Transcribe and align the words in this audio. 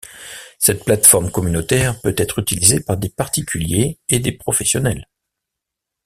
Cette 0.57 0.83
plateforme 0.85 1.29
communautaire 1.29 2.01
peut 2.01 2.15
être 2.17 2.39
utilisée 2.39 2.79
par 2.79 2.97
des 2.97 3.09
particuliers 3.09 3.99
et 4.09 4.17
des 4.17 4.31
professionnels. 4.31 5.07